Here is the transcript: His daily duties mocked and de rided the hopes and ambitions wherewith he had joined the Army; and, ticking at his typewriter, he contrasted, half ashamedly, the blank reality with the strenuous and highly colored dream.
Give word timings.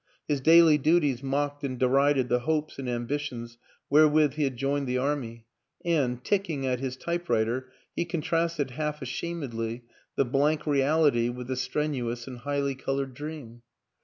His 0.27 0.41
daily 0.41 0.79
duties 0.79 1.21
mocked 1.21 1.63
and 1.63 1.77
de 1.77 1.87
rided 1.87 2.27
the 2.27 2.39
hopes 2.39 2.79
and 2.79 2.89
ambitions 2.89 3.59
wherewith 3.87 4.33
he 4.33 4.45
had 4.45 4.57
joined 4.57 4.87
the 4.87 4.97
Army; 4.97 5.45
and, 5.85 6.23
ticking 6.23 6.65
at 6.65 6.79
his 6.79 6.97
typewriter, 6.97 7.69
he 7.95 8.03
contrasted, 8.03 8.71
half 8.71 9.03
ashamedly, 9.03 9.83
the 10.15 10.25
blank 10.25 10.65
reality 10.65 11.29
with 11.29 11.45
the 11.45 11.55
strenuous 11.55 12.25
and 12.27 12.39
highly 12.39 12.73
colored 12.73 13.13
dream. 13.13 13.61